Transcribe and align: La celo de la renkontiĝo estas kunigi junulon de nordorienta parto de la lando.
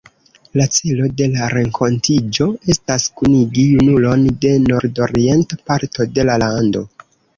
La 0.59 0.65
celo 0.75 1.09
de 1.17 1.25
la 1.33 1.49
renkontiĝo 1.51 2.47
estas 2.75 3.05
kunigi 3.21 3.67
junulon 3.75 4.25
de 4.47 4.55
nordorienta 4.67 5.61
parto 5.69 6.09
de 6.17 6.27
la 6.31 6.39
lando. 6.47 6.83